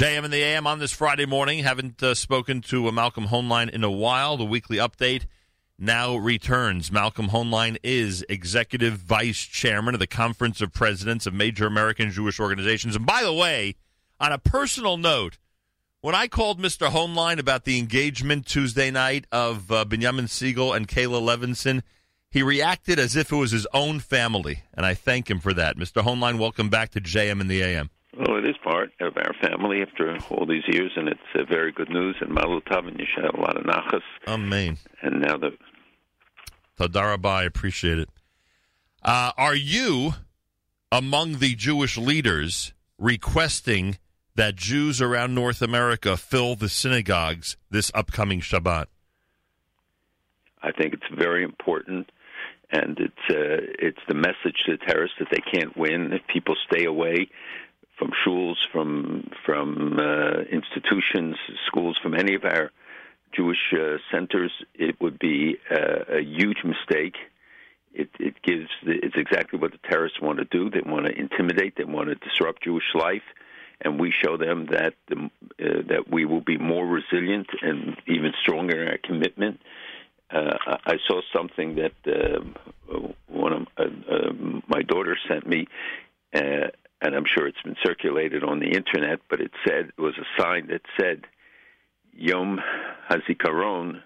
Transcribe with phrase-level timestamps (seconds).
[0.00, 1.58] JM and the AM on this Friday morning.
[1.58, 4.38] Haven't uh, spoken to uh, Malcolm Hoenlein in a while.
[4.38, 5.26] The weekly update
[5.78, 6.90] now returns.
[6.90, 12.40] Malcolm Hoenlein is executive vice chairman of the Conference of Presidents of Major American Jewish
[12.40, 12.96] Organizations.
[12.96, 13.74] And by the way,
[14.18, 15.36] on a personal note,
[16.00, 16.88] when I called Mr.
[16.88, 21.82] Hoenlein about the engagement Tuesday night of uh, Benjamin Siegel and Kayla Levinson,
[22.30, 25.76] he reacted as if it was his own family, and I thank him for that.
[25.76, 26.02] Mr.
[26.02, 27.90] Hoenlein, welcome back to JM and the AM.
[28.16, 31.70] Well, it is part of our family after all these years, and it's uh, very
[31.70, 32.16] good news.
[32.20, 34.02] And Mazel Tov, and you should have a lot of nachas.
[34.26, 34.78] Amen.
[35.00, 35.52] And now the
[36.78, 38.08] Tadarabah, I appreciate it.
[39.02, 40.14] Uh, are you
[40.90, 43.98] among the Jewish leaders requesting
[44.34, 48.86] that Jews around North America fill the synagogues this upcoming Shabbat?
[50.62, 52.10] I think it's very important,
[52.70, 56.56] and it's uh, it's the message to the terrorists that they can't win if people
[56.70, 57.28] stay away
[58.00, 61.36] from shuls, from from uh, institutions,
[61.66, 62.72] schools, from any of our
[63.32, 64.50] Jewish uh, centers.
[64.74, 67.14] It would be a, a huge mistake.
[67.92, 70.70] It, it gives the, it's exactly what the terrorists want to do.
[70.70, 71.74] They want to intimidate.
[71.76, 73.22] They want to disrupt Jewish life
[73.82, 78.32] and we show them that the, uh, that we will be more resilient and even
[78.42, 79.60] stronger in our commitment.
[80.30, 80.54] Uh,
[80.86, 82.40] I saw something that uh,
[83.26, 84.32] one of uh, uh,
[84.68, 85.66] my daughter sent me,
[86.34, 86.68] uh,
[87.00, 89.20] and I'm sure it's been circulated on the internet.
[89.28, 91.26] But it said it was a sign that said
[92.12, 92.60] Yom
[93.10, 94.02] Hazikaron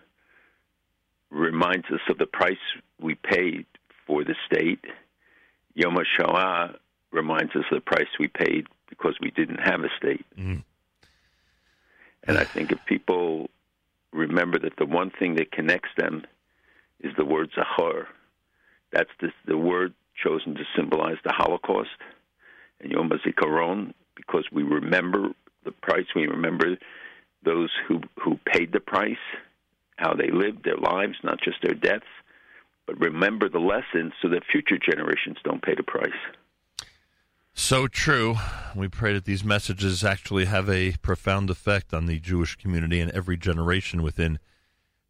[1.31, 2.57] reminds us of the price
[3.01, 3.67] we paid
[4.07, 4.85] for the state.
[5.75, 6.77] Yom HaShoah
[7.11, 10.25] reminds us of the price we paid because we didn't have a state.
[10.39, 10.63] Mm.
[12.27, 13.51] And I think if people
[14.13, 16.25] remember that the one thing that connects them
[17.01, 18.07] is the word Zachor,
[18.93, 19.93] that's the, the word
[20.23, 21.91] chosen to symbolize the Holocaust
[22.91, 25.29] Yom HaZikaron, because we remember
[25.65, 26.77] the price, we remember
[27.45, 29.17] those who, who paid the price,
[29.97, 32.05] how they lived their lives, not just their deaths,
[32.87, 36.13] but remember the lessons so that future generations don't pay the price.
[37.55, 38.35] So true.
[38.75, 43.11] We pray that these messages actually have a profound effect on the Jewish community and
[43.13, 44.41] every generation within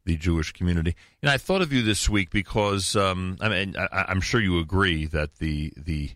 [0.05, 0.95] the Jewish community.
[1.23, 4.59] And I thought of you this week because um, I mean I, am sure you
[4.59, 6.11] agree that the the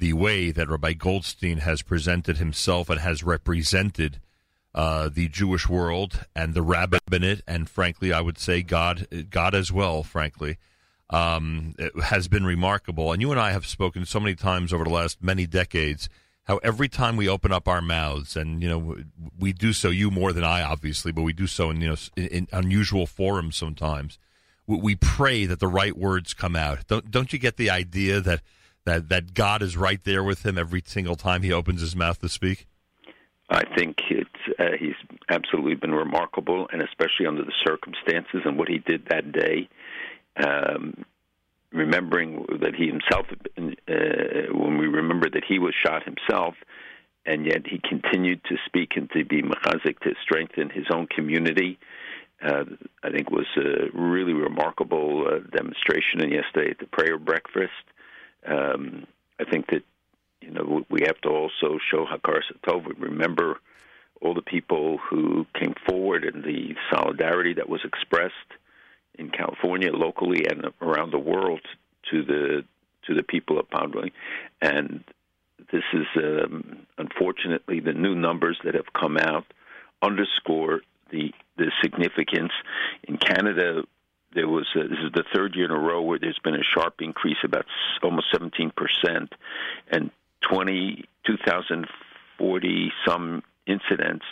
[0.00, 4.18] the way that Rabbi Goldstein has presented himself and has represented
[4.74, 9.70] uh, the Jewish world and the rabbinate, and frankly, I would say God God as
[9.70, 10.02] well.
[10.02, 10.58] Frankly,
[11.10, 13.12] um, has been remarkable.
[13.12, 16.08] And you and I have spoken so many times over the last many decades
[16.44, 18.96] how every time we open up our mouths, and you know
[19.38, 21.96] we do so, you more than I, obviously, but we do so in you know
[22.16, 24.18] in, in unusual forums sometimes.
[24.66, 26.86] We, we, pray that the right words come out.
[26.86, 28.40] Don't don't you get the idea that
[28.84, 32.20] that that God is right there with him every single time he opens his mouth
[32.20, 32.66] to speak?
[33.50, 33.96] I think
[34.58, 34.94] uh, he's
[35.28, 39.68] absolutely been remarkable, and especially under the circumstances and what he did that day
[40.36, 41.04] um,
[41.72, 46.54] remembering that he himself, uh, when we remember that he was shot himself,
[47.26, 51.78] and yet he continued to speak and to be mechazik to strengthen his own community.
[52.42, 52.64] Uh,
[53.02, 57.72] I think was a really remarkable uh, demonstration and yesterday at the prayer breakfast.
[58.46, 59.06] Um,
[59.38, 59.82] I think that
[60.40, 62.86] you know we have to also show hakarat tov.
[62.86, 63.58] We remember
[64.20, 68.34] all the people who came forward and the solidarity that was expressed
[69.18, 71.60] in California, locally, and around the world
[72.10, 72.64] to the
[73.06, 74.12] to the people of Poway.
[74.60, 75.02] And
[75.72, 79.44] this is um, unfortunately the new numbers that have come out
[80.02, 82.52] underscore the the significance.
[83.04, 83.82] In Canada,
[84.34, 86.62] there was a, this is the third year in a row where there's been a
[86.62, 87.66] sharp increase, about
[88.02, 89.34] almost 17 percent,
[89.90, 90.10] and
[90.42, 94.24] 20 2,040 some incidents,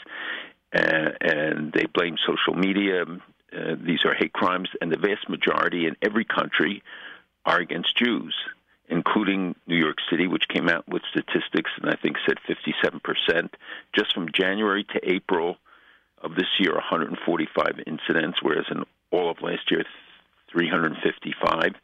[0.74, 3.04] uh, and they blame social media,
[3.52, 6.82] uh, these are hate crimes, and the vast majority in every country
[7.46, 8.34] are against Jews,
[8.88, 13.50] including New York City, which came out with statistics and I think said 57%.
[13.94, 15.56] Just from January to April
[16.20, 19.84] of this year, 145 incidents, whereas in all of last year,
[20.50, 21.74] 355,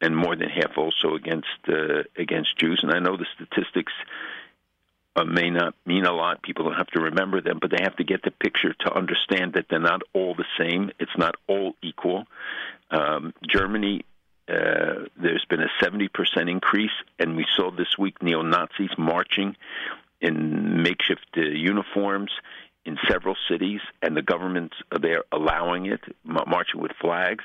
[0.00, 2.80] and more than half also against uh, against Jews.
[2.82, 3.92] And I know the statistics
[5.16, 6.42] uh, may not mean a lot.
[6.42, 9.54] People don't have to remember them, but they have to get the picture to understand
[9.54, 10.90] that they're not all the same.
[10.98, 12.24] It's not all equal.
[12.90, 14.04] Um, Germany,
[14.48, 16.08] uh, there's been a 70%
[16.50, 19.56] increase, and we saw this week neo Nazis marching
[20.20, 22.30] in makeshift uh, uniforms
[22.84, 27.44] in several cities, and the governments are there allowing it, marching with flags.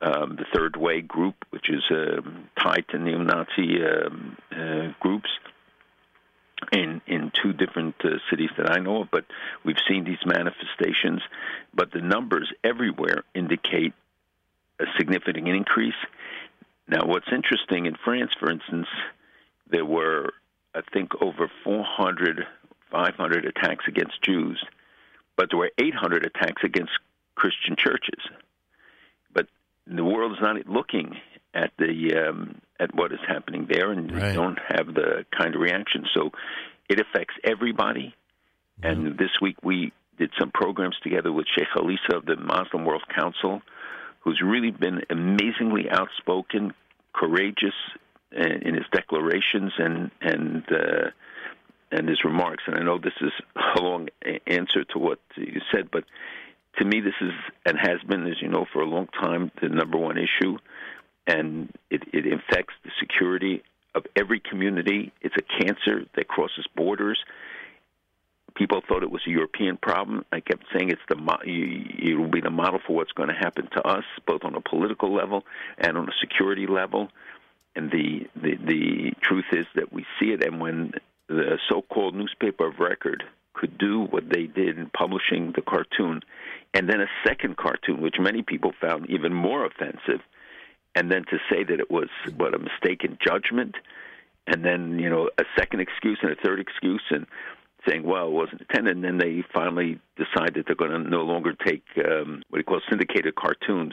[0.00, 2.22] Um, the Third Way group, which is uh,
[2.60, 5.28] tied to neo Nazi um, uh, groups,
[6.72, 9.24] in in two different uh, cities that I know of, but
[9.64, 11.22] we've seen these manifestations.
[11.74, 13.94] But the numbers everywhere indicate
[14.80, 15.94] a significant increase.
[16.88, 18.88] Now, what's interesting in France, for instance,
[19.70, 20.32] there were
[20.74, 22.46] I think over 400,
[22.92, 24.62] 500 attacks against Jews,
[25.36, 26.92] but there were 800 attacks against
[27.34, 28.20] Christian churches.
[29.32, 29.46] But
[29.86, 31.16] the world is not looking
[31.54, 34.34] at the um, at what is happening there, and right.
[34.34, 36.06] don't have the kind of reaction.
[36.14, 36.30] So
[36.88, 38.14] it affects everybody.
[38.82, 38.86] Mm-hmm.
[38.86, 43.04] And this week we did some programs together with Sheikh Al-Issa of the Muslim World
[43.14, 43.62] Council,
[44.20, 46.74] who's really been amazingly outspoken,
[47.14, 47.74] courageous
[48.32, 51.10] in his declarations and and uh,
[51.92, 52.64] and his remarks.
[52.66, 53.32] And I know this is
[53.76, 54.08] a long
[54.46, 56.04] answer to what you said, but
[56.78, 57.32] to me, this is
[57.66, 60.56] and has been, as you know, for a long time, the number one issue
[61.26, 63.62] and it, it infects the security
[63.94, 65.12] of every community.
[65.20, 67.22] It's a cancer that crosses borders.
[68.54, 70.24] People thought it was a European problem.
[70.32, 73.68] I kept saying it's the it will be the model for what's going to happen
[73.72, 75.44] to us, both on a political level
[75.78, 77.08] and on a security level.
[77.74, 80.44] And the the, the truth is that we see it.
[80.44, 80.92] And when
[81.32, 83.24] the so-called newspaper of record
[83.54, 86.20] could do what they did in publishing the cartoon,
[86.74, 90.20] and then a second cartoon, which many people found even more offensive,
[90.94, 93.74] and then to say that it was what a mistaken judgment,
[94.46, 97.26] and then you know a second excuse and a third excuse, and
[97.88, 98.96] saying, well, it wasn't intended.
[98.96, 102.64] And then they finally decide that they're going to no longer take um, what he
[102.64, 103.92] calls syndicated cartoons.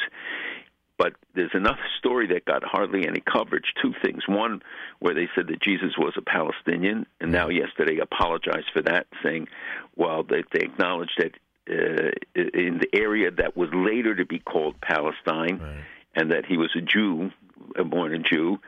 [0.99, 3.73] But there's enough story that got hardly any coverage.
[3.81, 4.27] Two things.
[4.27, 4.61] One,
[4.99, 9.47] where they said that Jesus was a Palestinian, and now yesterday apologized for that, saying,
[9.95, 11.33] well, they, they acknowledged that
[11.67, 15.59] uh, in the area that was later to be called Palestine.
[15.59, 15.83] Right
[16.15, 17.31] and that he was a Jew,
[17.85, 18.59] born a Jew.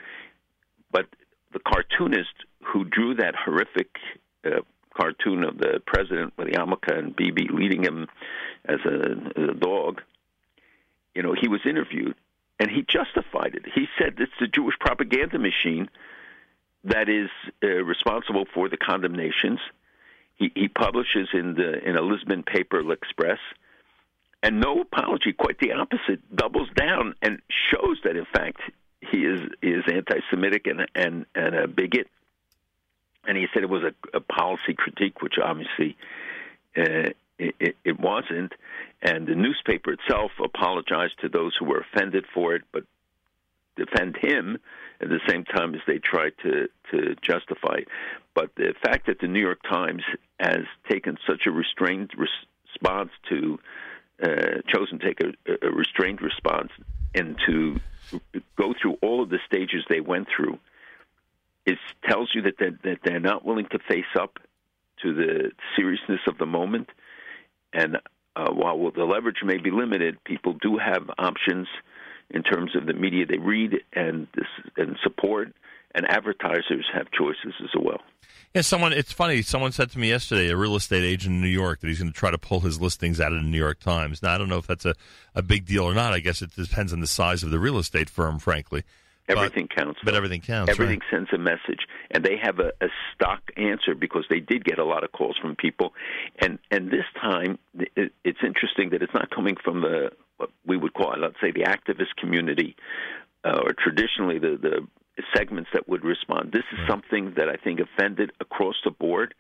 [0.91, 1.07] But
[1.53, 2.33] the cartoonist
[2.63, 3.89] who drew that horrific
[4.45, 4.61] uh,
[4.95, 8.07] cartoon of the president with the yarmulke and Bibi leading him
[8.65, 10.01] as a, as a dog,
[11.15, 12.15] you know, he was interviewed
[12.61, 13.63] and he justified it.
[13.73, 15.89] He said it's the Jewish propaganda machine
[16.83, 17.29] that is
[17.63, 19.59] uh, responsible for the condemnations.
[20.35, 23.39] He, he publishes in the in a Lisbon paper, L'Express,
[24.43, 28.61] and no apology, quite the opposite, doubles down and shows that in fact
[28.99, 32.07] he is is anti-Semitic and and and a bigot.
[33.27, 35.97] And he said it was a, a policy critique, which obviously
[36.77, 37.09] uh,
[37.59, 38.53] it, it wasn't.
[39.01, 42.83] And the newspaper itself apologized to those who were offended for it, but
[43.75, 44.57] defend him
[45.01, 47.77] at the same time as they tried to to justify.
[47.79, 47.87] It.
[48.33, 50.03] But the fact that the New York Times
[50.39, 53.59] has taken such a restrained response to
[54.21, 56.71] uh, chosen to take a, a restrained response
[57.15, 57.79] and to
[58.55, 60.59] go through all of the stages they went through,
[61.65, 61.77] it
[62.07, 64.39] tells you that they're, that they're not willing to face up
[65.01, 66.89] to the seriousness of the moment.
[67.73, 67.97] And
[68.35, 71.67] uh, while the leverage may be limited, people do have options
[72.29, 74.27] in terms of the media they read and
[74.77, 75.53] and support,
[75.93, 77.99] and advertisers have choices as well.
[78.53, 78.93] Yeah, someone.
[78.93, 79.41] It's funny.
[79.41, 82.11] Someone said to me yesterday, a real estate agent in New York, that he's going
[82.11, 84.21] to try to pull his listings out of the New York Times.
[84.21, 84.93] Now, I don't know if that's a,
[85.35, 86.13] a big deal or not.
[86.13, 88.83] I guess it depends on the size of the real estate firm, frankly.
[89.27, 89.99] Everything but, counts.
[90.03, 90.71] But everything counts.
[90.71, 91.09] Everything right?
[91.11, 94.85] sends a message, and they have a, a stock answer because they did get a
[94.85, 95.93] lot of calls from people,
[96.39, 100.75] and and this time it, it's interesting that it's not coming from the what we
[100.75, 102.75] would call, let's say, the activist community,
[103.45, 104.87] uh, or traditionally the the
[105.35, 106.51] segments that would respond.
[106.51, 106.89] This is right.
[106.89, 109.33] something that I think offended across the board.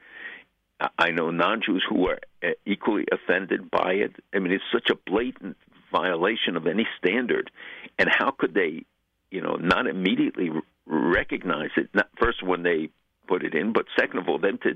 [0.97, 4.15] I know non-Jews who are uh, equally offended by it.
[4.33, 5.57] I mean, it's such a blatant
[5.91, 7.51] violation of any standard,
[7.99, 8.85] and how could they,
[9.31, 10.49] you know, not immediately
[10.85, 11.89] recognize it?
[11.93, 12.89] Not first when they
[13.27, 14.73] put it in, but second of all, then to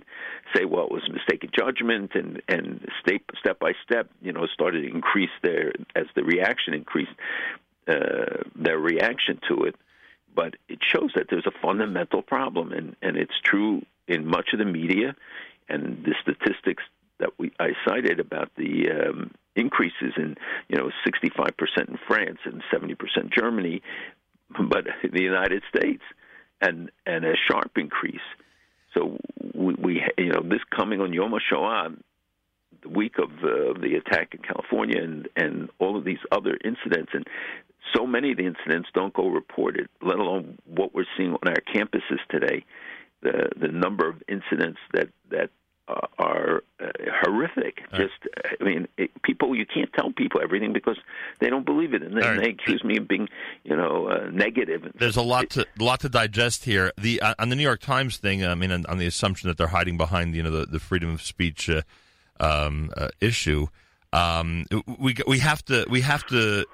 [0.55, 4.47] say, well, it was a mistaken judgment, and and step step by step, you know,
[4.53, 7.11] started to increase their as the reaction increased,
[7.87, 9.75] uh, their reaction to it
[10.35, 14.59] but it shows that there's a fundamental problem, and, and it's true in much of
[14.59, 15.15] the media,
[15.69, 16.83] and the statistics
[17.19, 20.35] that we I cited about the um, increases in
[20.67, 21.53] you know 65%
[21.87, 22.97] in France and 70%
[23.31, 23.81] Germany,
[24.49, 26.03] but the United States,
[26.61, 28.19] and and a sharp increase.
[28.93, 29.17] So
[29.53, 31.97] we, we you know this coming on Yom HaShoah,
[32.81, 37.11] the week of uh, the attack in California, and and all of these other incidents,
[37.13, 37.25] and
[37.95, 41.61] so many of the incidents don't go reported, let alone what we're seeing on our
[41.73, 42.65] campuses today.
[43.21, 45.49] The the number of incidents that that
[45.87, 46.87] uh, are uh,
[47.23, 47.81] horrific.
[47.95, 48.13] Just,
[48.59, 50.97] I mean, it, people you can't tell people everything because
[51.39, 52.39] they don't believe it, and then right.
[52.39, 53.29] they accuse me of being,
[53.63, 54.91] you know, uh, negative.
[54.95, 56.91] There's a lot to lot to digest here.
[56.97, 58.43] The uh, on the New York Times thing.
[58.45, 61.13] I mean, on, on, the assumption that they're hiding behind, you know, the, the freedom
[61.13, 61.81] of speech uh,
[62.39, 63.67] um, uh, issue.
[64.11, 64.65] Um,
[64.97, 66.65] we we have to we have to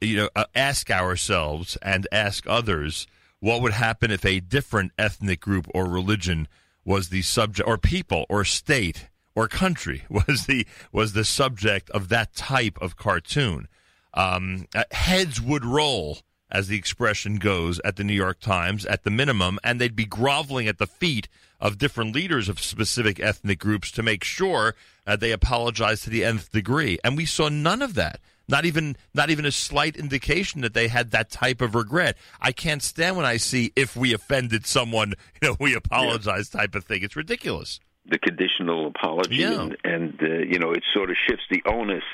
[0.00, 3.06] you know ask ourselves and ask others
[3.40, 6.48] what would happen if a different ethnic group or religion
[6.86, 12.08] was the subject, or people, or state, or country was the was the subject of
[12.08, 13.68] that type of cartoon.
[14.14, 19.04] Um, uh, heads would roll, as the expression goes, at the New York Times at
[19.04, 21.28] the minimum, and they'd be groveling at the feet
[21.60, 24.74] of different leaders of specific ethnic groups to make sure
[25.06, 26.98] uh, they apologize to the nth degree.
[27.04, 28.20] And we saw none of that.
[28.48, 32.16] Not even not even a slight indication that they had that type of regret.
[32.40, 36.60] I can't stand when I see if we offended someone, you know, we apologize yeah.
[36.60, 37.02] type of thing.
[37.02, 37.80] It's ridiculous.
[38.08, 39.62] The conditional apology, yeah.
[39.62, 42.04] and, and uh, you know, it sort of shifts the onus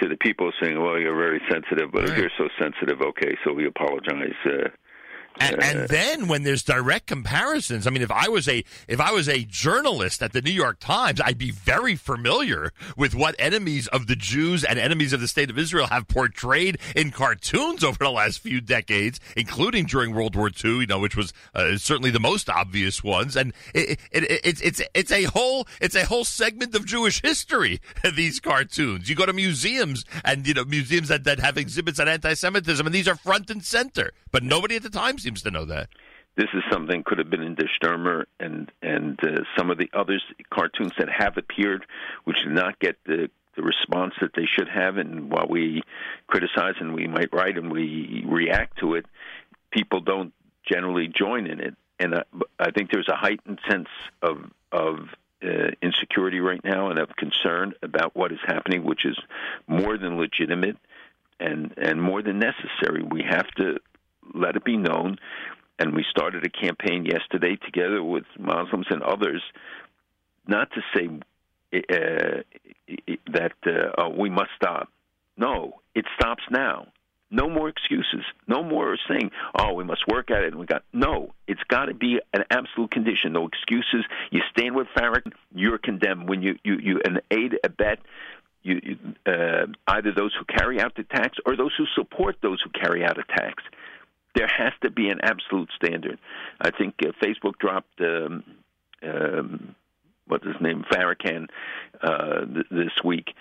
[0.00, 2.10] to the people saying, "Well, you're very sensitive, but right.
[2.10, 4.68] if you're so sensitive, okay, so we apologize." Uh,
[5.40, 9.12] and, and, then when there's direct comparisons, I mean, if I was a if I
[9.12, 13.88] was a journalist at the New York Times, I'd be very familiar with what enemies
[13.88, 17.98] of the Jews and enemies of the state of Israel have portrayed in cartoons over
[17.98, 20.80] the last few decades, including during World War II.
[20.80, 24.60] You know, which was uh, certainly the most obvious ones, and it, it, it, it's
[24.60, 27.80] it's it's a whole it's a whole segment of Jewish history.
[28.16, 32.08] These cartoons, you go to museums and you know museums that, that have exhibits on
[32.08, 35.64] anti-Semitism, and these are front and center, but nobody at the Times seems to know
[35.64, 35.88] that.
[36.36, 39.90] This is something could have been in Der Stürmer and and uh, some of the
[39.92, 40.18] other
[40.50, 41.84] cartoons that have appeared,
[42.24, 44.96] which did not get the the response that they should have.
[44.96, 45.82] And while we
[46.26, 49.04] criticize and we might write and we react to it,
[49.70, 50.32] people don't
[50.66, 51.74] generally join in it.
[51.98, 52.22] And I,
[52.58, 53.88] I think there's a heightened sense
[54.22, 55.08] of of
[55.44, 59.18] uh, insecurity right now and of concern about what is happening, which is
[59.66, 60.78] more than legitimate
[61.38, 63.02] and and more than necessary.
[63.02, 63.78] We have to
[64.34, 65.18] let it be known.
[65.78, 69.42] And we started a campaign yesterday together with Muslims and others,
[70.46, 71.08] not to say
[71.74, 72.42] uh,
[73.32, 74.88] that uh, oh, we must stop.
[75.36, 76.88] No, it stops now.
[77.30, 78.24] No more excuses.
[78.46, 81.32] No more saying, "Oh, we must work at it." And we got no.
[81.48, 83.32] It's got to be an absolute condition.
[83.32, 84.04] No excuses.
[84.30, 86.28] You stand with Farrakhan, you're condemned.
[86.28, 87.98] When you you you an aid abet
[88.62, 92.60] you, you uh, either those who carry out the attacks or those who support those
[92.62, 93.64] who carry out attacks
[94.34, 96.18] there has to be an absolute standard.
[96.60, 98.44] I think uh, Facebook dropped um,
[99.02, 99.74] um,
[100.26, 101.48] what's his name Farrakhan
[102.00, 103.34] uh, th- this week.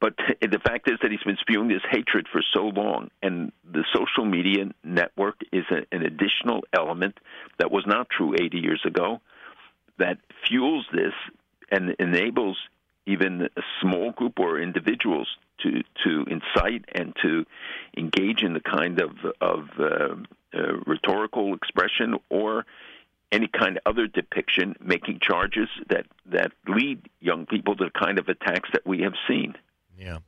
[0.00, 3.84] But the fact is that he's been spewing this hatred for so long, and the
[3.94, 7.18] social media network is a, an additional element
[7.58, 9.20] that was not true 80 years ago
[9.98, 11.12] that fuels this
[11.70, 12.58] and enables
[13.06, 15.28] even a small group or individuals
[15.62, 17.44] to to incite and to
[17.96, 20.14] engage in the kind of of uh,
[20.56, 22.64] uh, rhetorical expression or
[23.32, 28.18] any kind of other depiction, making charges that that lead young people to the kind
[28.18, 29.54] of attacks that we have seen.
[29.98, 30.18] Yeah.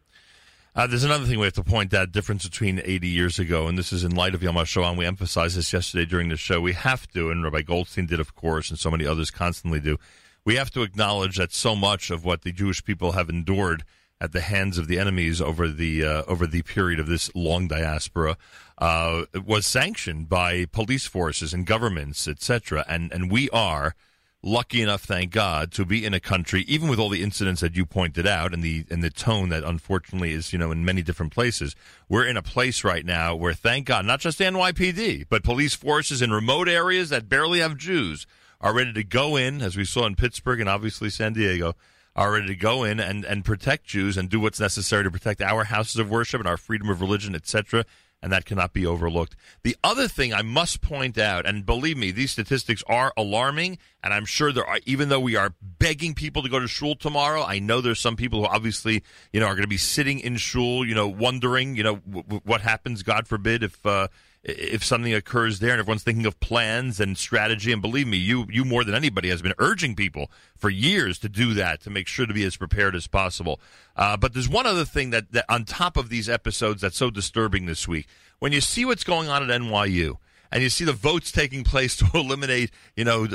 [0.75, 3.67] Uh, there's another thing we have to point out the difference between 80 years ago,
[3.67, 6.37] and this is in light of Yom HaShoah, and we emphasized this yesterday during the
[6.37, 6.61] show.
[6.61, 9.97] We have to, and Rabbi Goldstein did, of course, and so many others constantly do.
[10.47, 13.83] We have to acknowledge that so much of what the Jewish people have endured
[14.21, 17.67] at the hands of the enemies over the uh, over the period of this long
[17.67, 18.39] diaspora
[18.79, 22.85] uh, was sanctioned by police forces and governments, etc.
[22.89, 23.97] And and we are
[24.41, 27.75] lucky enough, thank God, to be in a country, even with all the incidents that
[27.75, 31.03] you pointed out and the and the tone that unfortunately is you know in many
[31.03, 31.75] different places.
[32.09, 36.23] We're in a place right now where, thank God, not just NYPD, but police forces
[36.23, 38.29] in remote areas that barely have Jews
[38.61, 41.75] are ready to go in, as we saw in Pittsburgh and obviously San Diego
[42.17, 45.43] are ready to go in and, and protect Jews and do what's necessary to protect
[45.43, 47.85] our houses of worship and our freedom of religion, etc.
[48.23, 49.37] And that cannot be overlooked.
[49.63, 54.15] The other thing I must point out, and believe me, these statistics are alarming, and
[54.15, 54.79] I'm sure there are.
[54.87, 58.17] Even though we are begging people to go to shul tomorrow, I know there's some
[58.17, 61.75] people who obviously, you know, are going to be sitting in shul, you know, wondering,
[61.75, 64.07] you know, w- what happens, God forbid, if uh,
[64.45, 68.47] if something occurs there and everyone's thinking of plans and strategy and believe me you
[68.49, 72.07] you more than anybody has been urging people for years to do that to make
[72.07, 73.61] sure to be as prepared as possible
[73.97, 77.11] uh, but there's one other thing that, that on top of these episodes that's so
[77.11, 78.07] disturbing this week
[78.39, 80.17] when you see what's going on at nyu
[80.51, 83.27] and you see the votes taking place to eliminate, you know,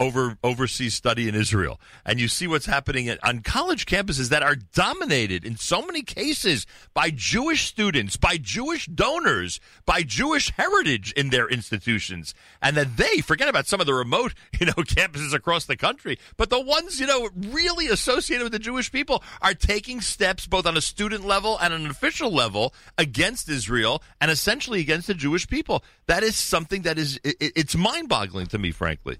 [0.00, 4.42] over overseas study in Israel, and you see what's happening at, on college campuses that
[4.42, 11.12] are dominated in so many cases by Jewish students, by Jewish donors, by Jewish heritage
[11.12, 15.32] in their institutions, and that they forget about some of the remote, you know, campuses
[15.32, 19.54] across the country, but the ones you know really associated with the Jewish people are
[19.54, 24.80] taking steps both on a student level and an official level against Israel and essentially
[24.80, 25.84] against the Jewish people.
[26.06, 29.16] That is something that is it, it's mind-boggling to me, frankly.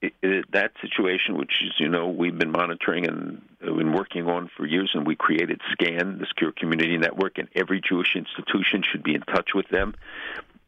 [0.00, 4.50] It, it, that situation, which is, you know, we've been monitoring and been working on
[4.56, 9.02] for years, and we created SCAN, the Secure Community Network, and every Jewish institution should
[9.02, 9.94] be in touch with them.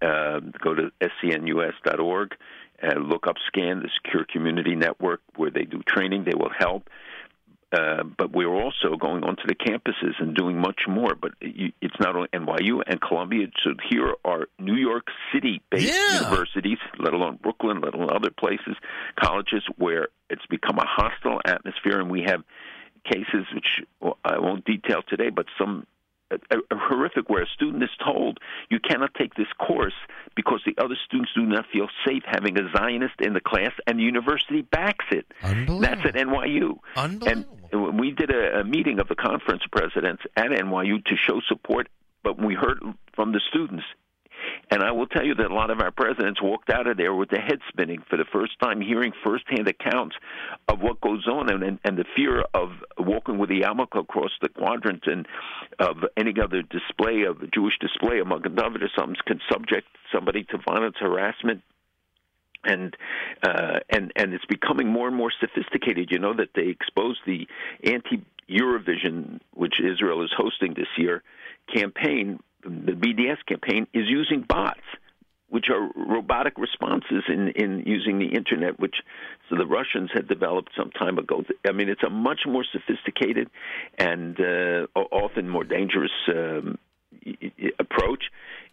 [0.02, 2.34] Uh, go to scnus.org
[2.80, 6.24] and look up SCAN, the Secure Community Network, where they do training.
[6.24, 6.88] They will help.
[7.70, 11.14] Uh, but we're also going onto the campuses and doing much more.
[11.14, 13.48] But it's not only NYU and Columbia.
[13.62, 16.20] So here are New York City-based yeah.
[16.20, 18.76] universities, let alone Brooklyn, let alone other places,
[19.20, 22.42] colleges where it's become a hostile atmosphere, and we have
[23.04, 25.86] cases which I won't detail today, but some
[26.72, 28.38] horrific where a student is told
[28.70, 29.94] you cannot take this course
[30.36, 33.98] because the other students do not feel safe having a Zionist in the class, and
[33.98, 35.26] the university backs it.
[35.80, 36.78] That's at NYU.
[37.26, 41.88] And we did a, a meeting of the conference presidents at NYU to show support,
[42.22, 42.80] but we heard
[43.14, 43.84] from the students
[44.70, 47.14] and I will tell you that a lot of our presidents walked out of there
[47.14, 50.16] with their head spinning for the first time, hearing firsthand accounts
[50.68, 54.48] of what goes on and, and, the fear of walking with the yarmulke across the
[54.48, 55.26] quadrant and
[55.80, 60.58] of any other display of Jewish display Magen David or something can subject somebody to
[60.58, 61.62] violence, harassment,
[62.64, 62.96] and
[63.42, 66.10] uh, and and it's becoming more and more sophisticated.
[66.10, 67.48] You know that they expose the
[67.82, 71.22] anti Eurovision, which Israel is hosting this year,
[71.72, 74.80] campaign the BDS campaign is using bots,
[75.48, 78.96] which are robotic responses in, in using the internet, which
[79.48, 81.44] so the Russians had developed some time ago.
[81.66, 83.48] I mean, it's a much more sophisticated
[83.96, 86.78] and uh, often more dangerous um,
[87.78, 88.24] approach.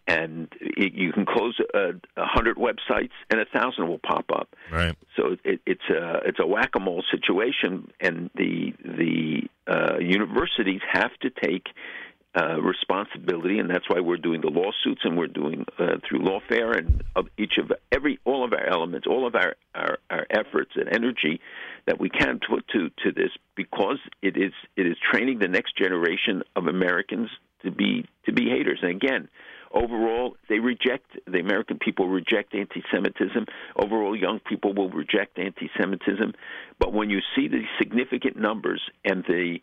[0.07, 4.49] And it, you can close a, a hundred websites, and a thousand will pop up.
[4.71, 4.95] Right.
[5.15, 10.81] So it, it's a it's a whack a mole situation, and the the uh, universities
[10.91, 11.65] have to take
[12.35, 16.77] uh, responsibility, and that's why we're doing the lawsuits and we're doing uh, through lawfare
[16.77, 20.71] and of each of every all of our elements, all of our, our, our efforts
[20.75, 21.39] and energy
[21.87, 25.77] that we can put to to this because it is it is training the next
[25.77, 27.29] generation of Americans
[27.63, 28.79] to be to be haters.
[28.81, 29.29] And again,
[29.73, 33.45] overall, they reject the American people reject anti-Semitism.
[33.75, 36.33] Overall, young people will reject anti-Semitism.
[36.79, 39.59] But when you see the significant numbers and the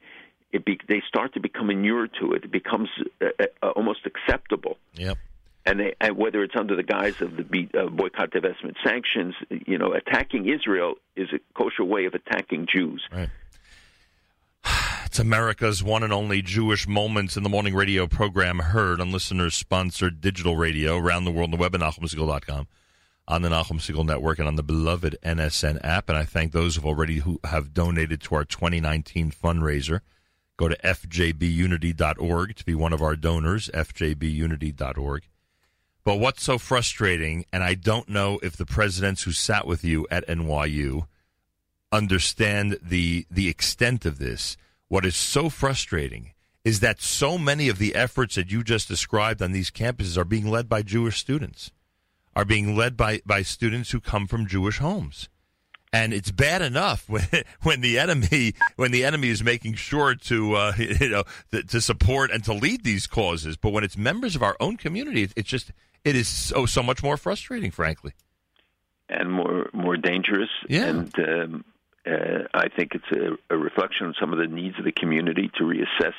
[0.52, 2.44] it be, they start to become inured to it.
[2.44, 2.88] It becomes
[3.20, 3.26] uh,
[3.62, 4.76] uh, almost acceptable.
[4.94, 5.18] Yep.
[5.64, 9.78] And, they, and whether it's under the guise of the uh, boycott, divestment, sanctions, you
[9.78, 13.02] know, attacking Israel is a kosher way of attacking Jews.
[13.12, 13.30] Right.
[15.04, 19.54] It's America's one and only Jewish Moments in the Morning radio program heard on listeners
[19.54, 22.66] sponsored digital radio around the world on the web at NachumSegal.com,
[23.28, 26.08] on the Nachum Segal Network, and on the beloved NSN app.
[26.08, 30.00] And I thank those who've already who have donated to our 2019 fundraiser.
[30.56, 35.22] Go to fjbunity.org to be one of our donors, fjbunity.org.
[36.04, 40.06] But what's so frustrating, and I don't know if the presidents who sat with you
[40.10, 41.06] at NYU
[41.92, 44.56] understand the the extent of this.
[44.88, 46.32] What is so frustrating
[46.64, 50.24] is that so many of the efforts that you just described on these campuses are
[50.24, 51.70] being led by Jewish students,
[52.36, 55.28] are being led by, by students who come from Jewish homes
[55.92, 57.26] and it's bad enough when
[57.62, 61.80] when the enemy when the enemy is making sure to uh, you know to, to,
[61.80, 63.56] support and to lead these causes.
[63.56, 65.72] But when it's members of our own community, it's just
[66.04, 68.12] it is so so much more frustrating, frankly,
[69.08, 70.50] and more more dangerous.
[70.68, 70.86] Yeah.
[70.86, 71.64] And um,
[72.06, 75.50] uh, I think it's a, a reflection on some of the needs of the community
[75.58, 76.14] to reassess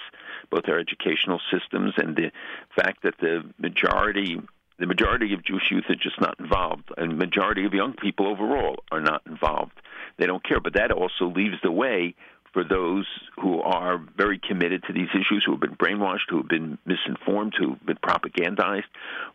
[0.50, 2.32] both our educational systems and the
[2.76, 4.40] fact that the majority
[4.80, 8.84] the majority of Jewish youth are just not involved, and majority of young people overall
[8.92, 9.74] are not involved.
[10.18, 12.16] They don't care, but that also leaves the way
[12.54, 13.08] for those
[13.42, 17.54] who are very committed to these issues, who have been brainwashed, who have been misinformed,
[17.58, 18.84] who have been propagandized,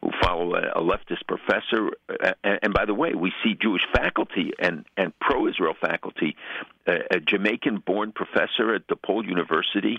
[0.00, 1.90] who follow a, leftist professor.
[2.44, 6.36] And, by the way, we see Jewish faculty and, and pro Israel faculty,
[6.86, 9.98] a, a Jamaican born professor at DePaul University,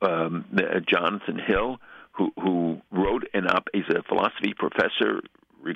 [0.00, 0.44] um,
[0.86, 1.80] Jonathan Hill
[2.16, 5.20] who who wrote an op is a philosophy professor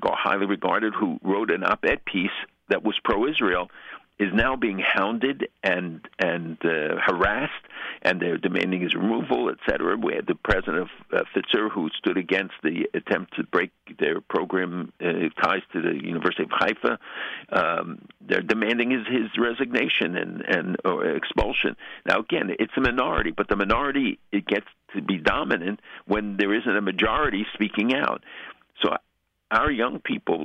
[0.04, 2.30] highly regarded who wrote an op-ed piece
[2.68, 3.70] that was pro-Israel
[4.18, 7.52] is now being hounded and and uh, harassed,
[8.02, 9.96] and they're demanding his removal, et cetera.
[9.96, 14.20] We had the president of uh, Pitzer who stood against the attempt to break Their
[14.20, 16.98] program uh, ties to the University of Haifa.
[17.52, 21.76] Um, they're demanding his, his resignation and and or expulsion.
[22.04, 26.54] Now, again, it's a minority, but the minority it gets to be dominant when there
[26.54, 28.22] isn't a majority speaking out.
[28.82, 28.96] So
[29.50, 30.44] our young people,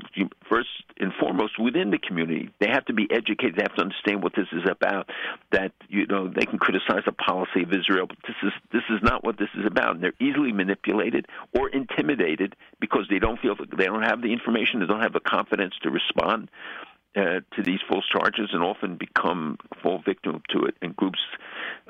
[0.50, 3.56] first and foremost within the community, they have to be educated.
[3.58, 5.10] They have to understand what this is about.
[5.52, 9.00] That you know they can criticize the policy of Israel, but this is this is
[9.04, 9.96] not what this is about.
[9.96, 14.80] And they're easily manipulated or intimidated because they don't feel they don't have the information,
[14.80, 16.50] they don't have the confidence to respond
[17.16, 20.76] uh, to these false charges, and often become fall victim to it.
[20.82, 21.20] And groups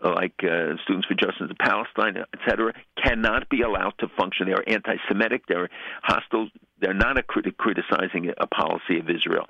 [0.04, 4.48] like uh, Students for Justice in Palestine, etc., cannot be allowed to function.
[4.48, 5.44] They are anti-Semitic.
[5.48, 5.70] They're
[6.02, 6.50] hostile.
[6.80, 9.48] They're not a crit- criticizing a policy of Israel.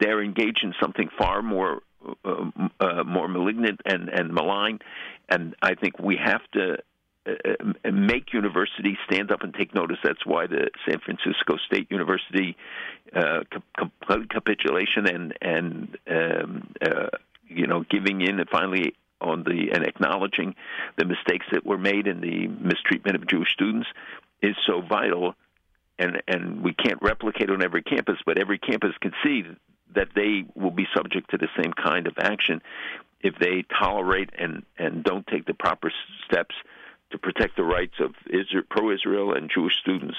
[0.00, 1.82] They're engaged in something far more
[2.24, 4.78] uh, uh, more malignant and, and malign.
[5.28, 6.76] And I think we have to
[7.26, 9.96] uh, make universities stand up and take notice.
[10.04, 12.56] That's why the San Francisco State University
[13.14, 13.40] uh,
[14.30, 17.08] capitulation and and um, uh,
[17.48, 20.54] you know giving in and finally on the and acknowledging
[20.96, 23.88] the mistakes that were made in the mistreatment of Jewish students
[24.42, 25.34] is so vital,
[25.98, 29.44] and and we can't replicate on every campus, but every campus can see
[29.94, 32.60] that they will be subject to the same kind of action
[33.20, 35.90] if they tolerate and and don't take the proper
[36.26, 36.54] steps
[37.10, 38.14] to protect the rights of
[38.68, 40.16] pro-Israel and Jewish students.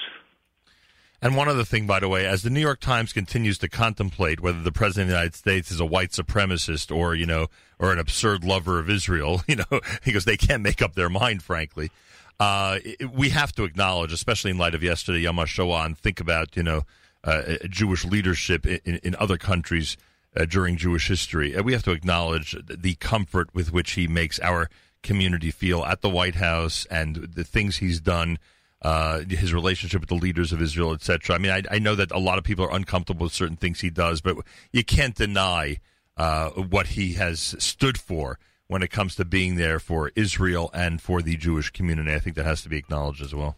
[1.20, 4.40] And one other thing, by the way, as the New York Times continues to contemplate
[4.40, 7.92] whether the president of the United States is a white supremacist or, you know, or
[7.92, 11.90] an absurd lover of Israel, you know, because they can't make up their mind, frankly.
[12.38, 12.78] Uh,
[13.12, 16.62] we have to acknowledge, especially in light of yesterday, Yom HaShoah, and think about, you
[16.62, 16.82] know,
[17.24, 19.96] uh, Jewish leadership in, in other countries
[20.36, 21.60] uh, during Jewish history.
[21.62, 24.70] we have to acknowledge the comfort with which he makes our
[25.02, 28.38] community feel at the White House and the things he's done–
[28.82, 31.34] uh, his relationship with the leaders of Israel, etc.
[31.34, 33.80] I mean, I, I, know that a lot of people are uncomfortable with certain things
[33.80, 34.36] he does, but
[34.72, 35.78] you can't deny
[36.16, 38.38] uh, what he has stood for
[38.68, 42.14] when it comes to being there for Israel and for the Jewish community.
[42.14, 43.56] I think that has to be acknowledged as well.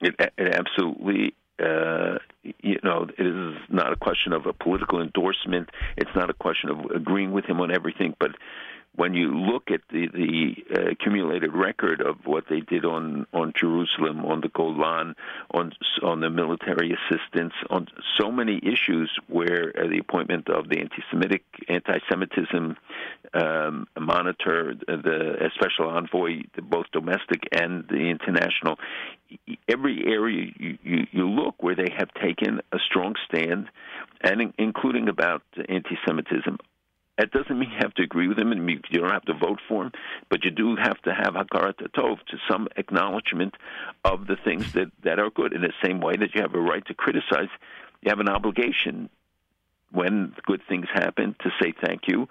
[0.00, 1.34] It, it absolutely.
[1.62, 5.68] Uh, you know, it is not a question of a political endorsement.
[5.96, 8.30] It's not a question of agreeing with him on everything, but
[8.94, 13.52] when you look at the the uh, accumulated record of what they did on on
[13.58, 15.14] Jerusalem, on the Golan,
[15.50, 17.86] on on the military assistance, on
[18.20, 22.76] so many issues where uh, the appointment of the anti-Semitic anti-Semitism
[23.34, 28.78] um, monitor, the special envoy, both domestic and the international,
[29.68, 33.68] every area you, you, you look where they have taken a strong stand,
[34.20, 36.58] and in, including about anti-Semitism.
[37.18, 39.60] That doesn't mean you have to agree with him and you don't have to vote
[39.68, 39.92] for him,
[40.30, 43.54] but you do have to have hakarat tov to some acknowledgement
[44.04, 45.52] of the things that, that are good.
[45.52, 47.48] In the same way that you have a right to criticize,
[48.00, 49.10] you have an obligation
[49.90, 52.28] when good things happen to say thank you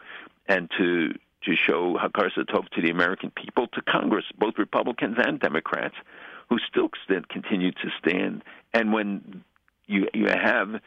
[0.47, 1.13] and to
[1.43, 5.95] to show hakarat tov to the American people, to Congress, both Republicans and Democrats,
[6.49, 6.89] who still
[7.29, 8.43] continue to stand.
[8.73, 9.43] And when
[9.87, 10.81] you you have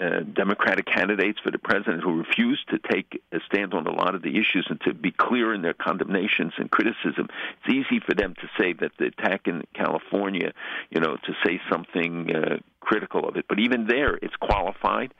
[0.00, 4.14] uh, Democratic candidates for the president who refuse to take a stand on a lot
[4.14, 7.28] of the issues and to be clear in their condemnations and criticism.
[7.64, 10.52] It's easy for them to say that the attack in California,
[10.90, 13.46] you know, to say something uh, critical of it.
[13.48, 15.14] But even there, it's qualified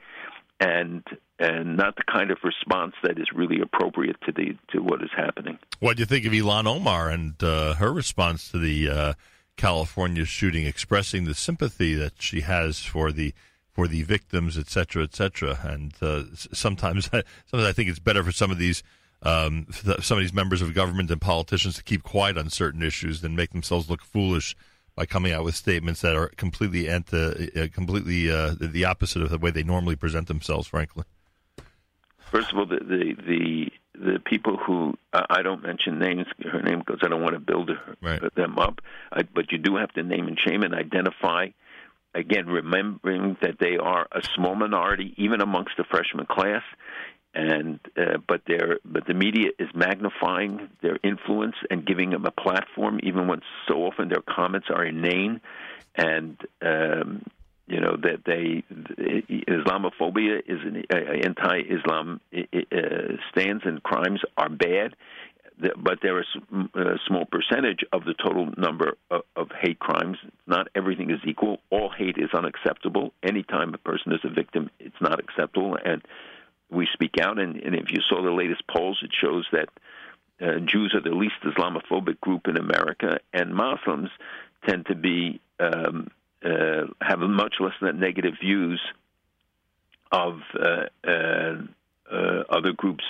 [0.59, 1.03] and
[1.37, 5.09] and not the kind of response that is really appropriate to the to what is
[5.15, 5.57] happening.
[5.79, 9.13] What do you think of Ilhan Omar and uh, her response to the uh,
[9.57, 13.33] California shooting, expressing the sympathy that she has for the
[13.75, 15.59] for the victims, et cetera, et cetera.
[15.63, 17.05] And uh, sometimes,
[17.45, 18.81] sometimes I think it's better for some of these
[19.23, 19.67] um,
[20.01, 23.35] some of these members of government and politicians to keep quiet on certain issues than
[23.35, 24.55] make themselves look foolish
[24.95, 29.29] by coming out with statements that are completely anti, uh, completely uh, the opposite of
[29.29, 30.67] the way they normally present themselves.
[30.67, 31.03] Frankly,
[32.31, 36.61] first of all, the the the, the people who uh, I don't mention names, her
[36.61, 38.35] name because I don't want to build her, right.
[38.35, 38.79] them up,
[39.11, 41.47] I, but you do have to name and shame and identify
[42.15, 46.63] again, remembering that they are a small minority, even amongst the freshman class,
[47.33, 52.31] and uh, but they but the media is magnifying their influence and giving them a
[52.31, 55.41] platform, even when so often their comments are inane,
[55.95, 57.23] and um,
[57.67, 58.63] you know that they
[59.49, 62.79] Islamophobia is an uh, anti-Islam uh,
[63.31, 64.95] stands and crimes are bad,
[65.59, 66.27] but there is
[66.73, 70.17] a small percentage of the total number of, of hate crimes.
[70.47, 71.59] Not everything is equal.
[71.69, 73.13] All hate is unacceptable.
[73.23, 76.01] Anytime a person is a victim, it's not acceptable, and
[76.69, 77.39] we speak out.
[77.39, 79.69] And, and if you saw the latest polls, it shows that
[80.41, 84.09] uh, Jews are the least Islamophobic group in America, and Muslims
[84.67, 86.09] tend to be um,
[86.43, 88.81] uh, have much less than negative views
[90.11, 91.55] of uh, uh,
[92.11, 93.03] uh other groups.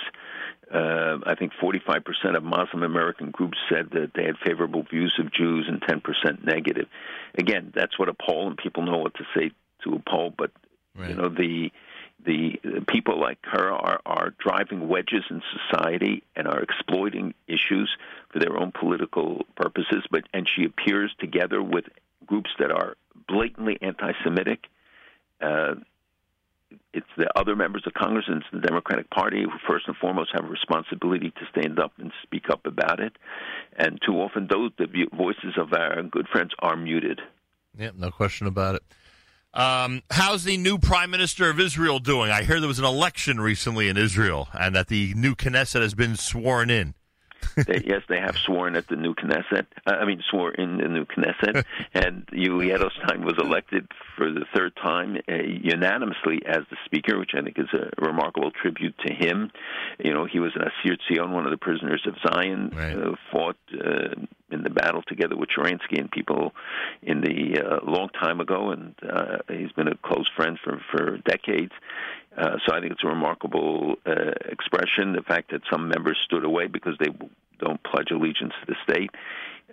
[0.72, 5.32] Uh, I think 45% of Muslim American groups said that they had favorable views of
[5.32, 6.88] Jews and 10% negative.
[7.38, 9.52] Again, that's what a poll, and people know what to say
[9.84, 10.50] to a poll, but
[10.96, 11.10] right.
[11.10, 11.70] you know the
[12.24, 17.94] the, the people like her are, are driving wedges in society and are exploiting issues
[18.32, 20.04] for their own political purposes.
[20.10, 21.84] But and she appears together with
[22.26, 22.96] groups that are
[23.28, 24.64] blatantly anti-Semitic.
[25.40, 25.74] Uh,
[26.92, 30.30] it's the other members of Congress and it's the Democratic Party who first and foremost
[30.34, 33.12] have a responsibility to stand up and speak up about it.
[33.76, 37.20] And too often, those the voices of our good friends are muted.
[37.78, 38.82] Yeah, no question about it.
[39.54, 42.30] Um, how's the new prime minister of Israel doing?
[42.30, 45.94] I hear there was an election recently in Israel, and that the new Knesset has
[45.94, 46.94] been sworn in.
[47.66, 49.66] they, yes, they have sworn at the new Knesset.
[49.86, 54.44] Uh, I mean, swore in the new Knesset, and Yuli Edelstein was elected for the
[54.54, 59.12] third time uh, unanimously as the speaker, which I think is a remarkable tribute to
[59.12, 59.50] him.
[59.98, 62.96] You know, he was an Asir Tzion, one of the prisoners of Zion, right.
[62.96, 64.14] uh, fought uh,
[64.50, 66.52] in the battle together with Sharansky and people
[67.02, 71.18] in the uh, long time ago, and uh, he's been a close friend for for
[71.18, 71.72] decades.
[72.36, 75.12] Uh, so I think it's a remarkable uh, expression.
[75.12, 77.08] The fact that some members stood away because they
[77.58, 79.10] don't pledge allegiance to the state.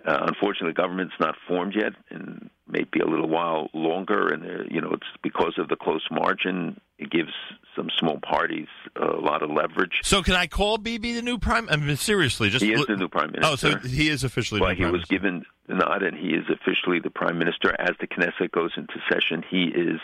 [0.06, 4.28] Uh, unfortunately, the government's not formed yet, and may be a little while longer.
[4.28, 6.78] And uh, you know, it's because of the close margin.
[6.98, 7.32] It gives
[7.74, 10.00] some small parties a lot of leverage.
[10.02, 11.68] So, can I call Bibi the new prime?
[11.70, 13.50] I mean, seriously, just he is the new prime minister.
[13.50, 14.60] Oh, so he is officially.
[14.60, 17.74] Well, he was given the nod, and he is officially the prime minister.
[17.78, 20.00] As the Knesset goes into session, he is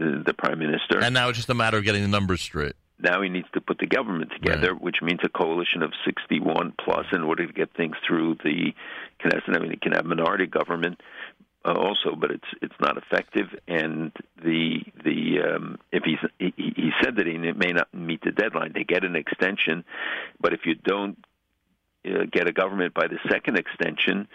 [0.00, 1.00] the prime minister.
[1.00, 2.74] And now it's just a matter of getting the numbers straight.
[2.98, 4.82] Now he needs to put the government together, right.
[4.82, 8.74] which means a coalition of 61 plus in order to get things through the
[9.24, 9.56] Knesset.
[9.56, 11.00] I mean, he can have minority government
[11.64, 13.46] uh, also, but it's it's not effective.
[13.68, 18.32] And the the um, if he's he, he said that he may not meet the
[18.32, 19.84] deadline, they get an extension,
[20.40, 21.18] but if you don't
[22.06, 24.28] uh, get a government by the second extension,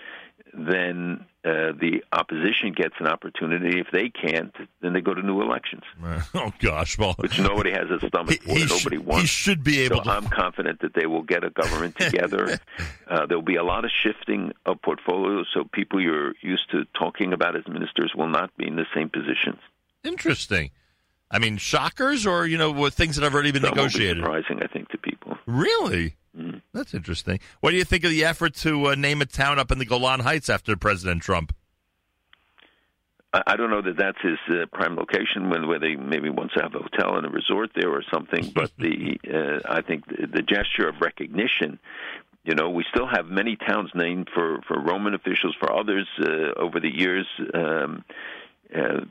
[0.54, 3.80] then uh, the opposition gets an opportunity.
[3.80, 5.84] If they can't, then they go to new elections.
[6.34, 8.54] Oh gosh, well, which nobody has a stomach for.
[8.54, 9.22] He nobody wants.
[9.22, 9.98] He should be able.
[9.98, 10.10] So to...
[10.10, 12.60] I'm confident that they will get a government together.
[13.08, 17.32] uh, there'll be a lot of shifting of portfolios, so people you're used to talking
[17.32, 19.60] about as ministers will not be in the same positions.
[20.04, 20.72] Interesting.
[21.32, 24.24] I mean, shockers, or you know, what things that have already been Some negotiated.
[24.24, 25.38] surprising, I think, to people.
[25.46, 26.16] Really.
[26.38, 26.62] Mm.
[26.74, 27.40] That's interesting.
[27.62, 29.86] What do you think of the effort to uh, name a town up in the
[29.86, 31.54] Golan Heights after President Trump?
[33.48, 36.62] I don't know that that's his uh, prime location, when where they maybe wants to
[36.62, 38.52] have a hotel and a resort there or something.
[38.54, 39.20] But the
[39.68, 41.80] uh, I think the, the gesture of recognition.
[42.44, 46.54] You know, we still have many towns named for for Roman officials, for others uh,
[46.58, 47.26] over the years.
[47.54, 48.06] Um,
[48.74, 49.02] uh,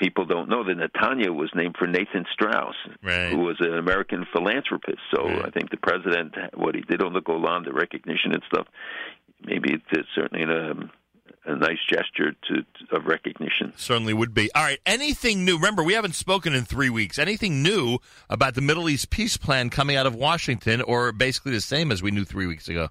[0.00, 3.30] people don't know that Netanya was named for Nathan Straus, right.
[3.30, 4.98] who was an American philanthropist.
[5.14, 5.44] So right.
[5.44, 8.66] I think the president, what he did on the Golan, the recognition and stuff,
[9.44, 10.72] maybe it's certainly a,
[11.50, 13.74] a nice gesture to, to, of recognition.
[13.76, 14.50] Certainly would be.
[14.54, 14.80] All right.
[14.86, 15.56] Anything new?
[15.56, 17.18] Remember, we haven't spoken in three weeks.
[17.18, 21.60] Anything new about the Middle East peace plan coming out of Washington, or basically the
[21.60, 22.88] same as we knew three weeks ago?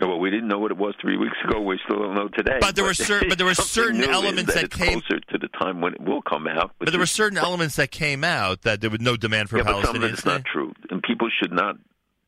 [0.00, 1.60] Well, we didn't know what it was three weeks ago.
[1.60, 2.58] We still don't know today.
[2.60, 5.48] But there were certain, but there were certain elements that, that came closer to the
[5.58, 6.72] time when it will come out.
[6.78, 9.64] But, there were certain elements that came out that there was no demand for yeah,
[9.64, 9.82] Palestinians.
[9.82, 11.76] But some of it's not true, and people should not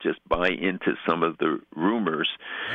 [0.02, 2.28] just buy into some of the rumors.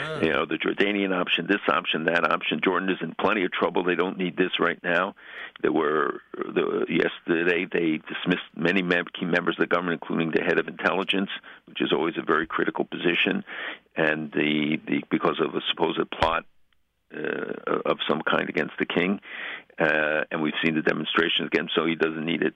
[0.04, 0.22] Oh.
[0.22, 2.62] You know, the Jordanian option, this option, that option.
[2.64, 3.84] Jordan is in plenty of trouble.
[3.84, 5.16] They don't need this right now.
[5.62, 10.44] There were the, yesterday they dismissed many mem- key members of the government, including the
[10.44, 11.30] head of intelligence,
[11.66, 13.44] which is always a very critical position,
[13.96, 16.46] and the, the because of a supposed plot
[17.16, 19.20] uh, of some kind against the king.
[19.80, 22.54] Uh, and we've seen the demonstrations again, so he doesn't need it.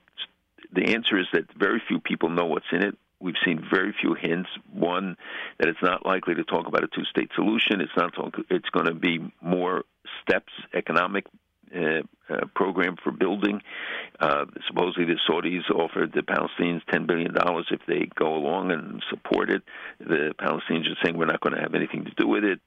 [0.71, 4.13] The answer is that very few people know what's in it we've seen very few
[4.13, 4.49] hints.
[4.73, 5.17] One,
[5.59, 7.81] that it's not likely to talk about a two-state solution.
[7.81, 8.13] It's not.
[8.13, 9.83] Talk, it's going to be more
[10.21, 11.25] steps, economic
[11.75, 13.61] uh, uh, program for building.
[14.19, 19.03] Uh, supposedly, the Saudis offered the Palestinians ten billion dollars if they go along and
[19.09, 19.61] support it.
[19.99, 22.59] The Palestinians are saying we're not going to have anything to do with it,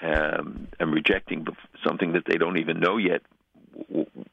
[0.00, 1.46] um, and rejecting
[1.84, 3.22] something that they don't even know yet.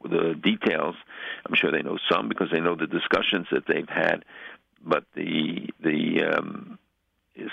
[0.02, 0.94] The details,
[1.44, 4.24] I'm sure they know some because they know the discussions that they've had
[4.84, 6.78] but the the um,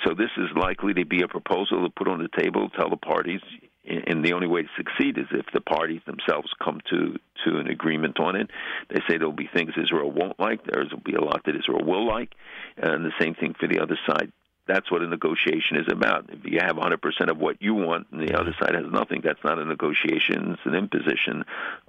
[0.04, 2.98] so this is likely to be a proposal to put on the table, tell the
[2.98, 3.42] parties,
[3.84, 7.68] and the only way to succeed is if the parties themselves come to to an
[7.68, 8.50] agreement on it.
[8.90, 10.64] They say there'll be things Israel won't like.
[10.66, 12.34] There'll be a lot that Israel will like,
[12.78, 14.32] and the same thing for the other side.
[14.68, 16.30] that's what a negotiation is about.
[16.30, 19.44] If you have 100% of what you want and the other side has nothing, that's
[19.44, 20.52] not a negotiation.
[20.52, 21.44] It's an imposition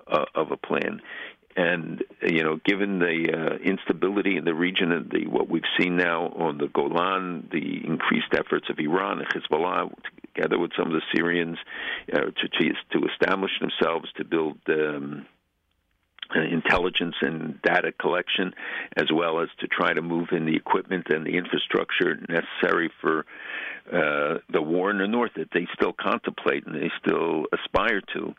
[0.07, 1.03] uh, of a plan.
[1.55, 5.97] And you know, given the uh, instability in the region and the what we've seen
[5.97, 9.93] now on the Golan, the increased efforts of Iran and Hezbollah,
[10.35, 11.59] together with some of the Syrians,
[12.13, 12.49] uh, to
[12.93, 14.59] to establish themselves, to build.
[14.69, 15.27] Um,
[16.35, 18.55] intelligence and data collection,
[18.97, 23.25] as well as to try to move in the equipment and the infrastructure necessary for
[23.91, 28.35] uh, the war in the north that they still contemplate and they still aspire to.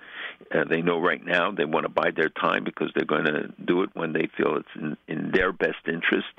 [0.53, 3.53] Uh, they know right now they want to bide their time because they're going to
[3.63, 6.33] do it when they feel it's in, in their best interest.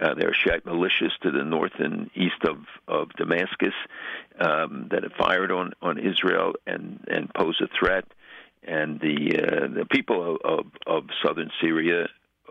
[0.00, 3.74] Uh, there are Shiite militias to the north and east of, of Damascus
[4.38, 8.04] um, that have fired on, on Israel and, and pose a threat
[8.66, 12.08] and the uh, the people of, of, of southern Syria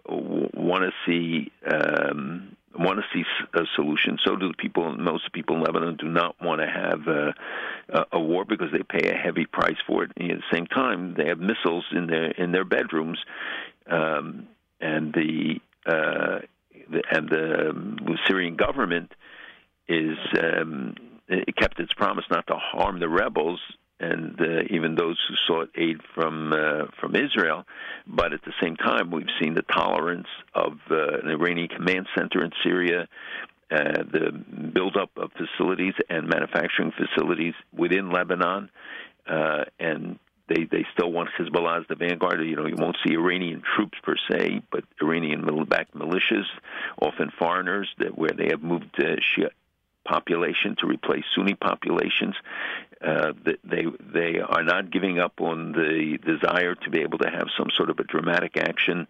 [0.08, 3.24] want to see um, want to see
[3.54, 4.18] a solution.
[4.26, 4.96] So do the people.
[4.98, 9.10] Most people in Lebanon do not want to have a, a war because they pay
[9.10, 10.12] a heavy price for it.
[10.18, 13.20] And at the same time, they have missiles in their in their bedrooms,
[13.88, 14.48] um,
[14.82, 16.40] and the, uh,
[16.90, 19.12] the and the Syrian government
[19.88, 20.96] is um,
[21.28, 23.60] it kept its promise not to harm the rebels
[24.04, 27.60] and uh, even those who sought aid from uh, from Israel.
[28.06, 32.44] But at the same time, we've seen the tolerance of uh, an Iranian command center
[32.44, 33.08] in Syria,
[33.72, 34.32] uh, the
[34.78, 38.70] buildup of facilities and manufacturing facilities within Lebanon,
[39.28, 42.42] uh, and they they still want Hezbollah as the vanguard.
[42.42, 46.50] You know, you won't see Iranian troops per se, but Iranian-backed militias,
[47.02, 49.50] often foreigners, that where they have moved uh, Shia
[50.06, 52.36] population to replace Sunni populations.
[53.04, 57.48] Uh, they they are not giving up on the desire to be able to have
[57.58, 59.08] some sort of a dramatic action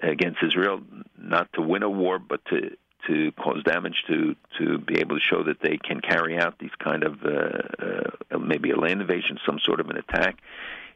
[0.00, 0.80] against Israel,
[1.18, 5.22] not to win a war, but to to cause damage to to be able to
[5.22, 9.38] show that they can carry out these kind of uh, uh, maybe a land invasion,
[9.44, 10.38] some sort of an attack,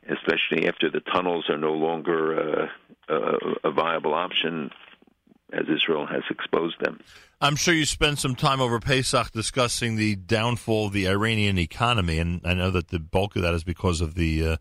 [0.09, 2.69] especially after the tunnels are no longer
[3.09, 4.71] uh, a viable option
[5.53, 7.01] as Israel has exposed them.
[7.41, 12.19] I'm sure you spent some time over Pesach discussing the downfall of the Iranian economy,
[12.19, 14.57] and I know that the bulk of that is because of the uh,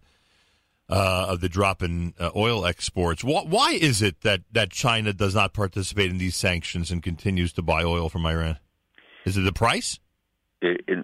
[0.90, 3.24] uh, of the drop in uh, oil exports.
[3.24, 7.62] Why is it that, that China does not participate in these sanctions and continues to
[7.62, 8.58] buy oil from Iran?
[9.26, 10.00] Is it the price?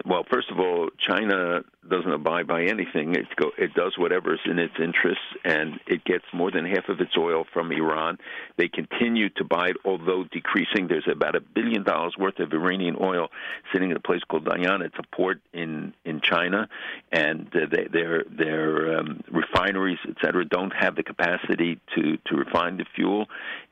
[0.04, 3.14] Well, first of all, China doesn't abide by anything.
[3.14, 7.00] It go, it does whatever's in its interests, and it gets more than half of
[7.00, 8.18] its oil from Iran.
[8.58, 10.88] They continue to buy it, although decreasing.
[10.88, 13.28] There's about a billion dollars worth of Iranian oil
[13.72, 14.82] sitting in a place called Dalian.
[14.82, 16.68] It's a port in in China,
[17.10, 22.36] and uh, they, their their um, refineries, et cetera, don't have the capacity to to
[22.36, 23.26] refine the fuel.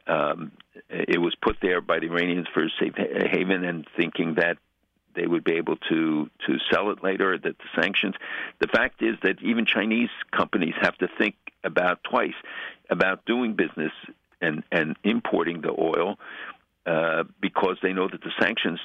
[0.07, 0.53] Um,
[0.89, 4.57] it was put there by the Iranians for safe haven and thinking that
[5.15, 7.39] they would be able to to sell it later.
[7.39, 8.15] That the sanctions.
[8.61, 12.35] The fact is that even Chinese companies have to think about twice
[12.91, 13.93] about doing business
[14.41, 16.19] and and importing the oil
[16.87, 18.81] uh, because they know that the sanctions.